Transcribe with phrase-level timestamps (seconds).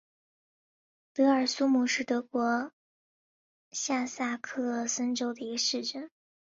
[1.13, 2.71] 德尔苏姆是德国
[3.69, 6.09] 下萨克森州的一个市镇。